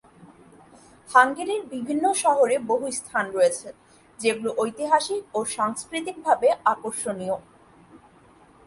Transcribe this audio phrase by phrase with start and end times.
[1.09, 3.67] হাঙ্গেরির বিভিন্ন শহরে বহু স্থান রয়েছে,
[4.19, 7.37] যেগুলি ঐতিহাসিক ও সাংস্কৃতিকভাবে আকর্ষণীয়।